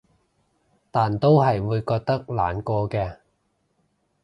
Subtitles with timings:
[0.89, 3.17] 但都係會覺得難過嘅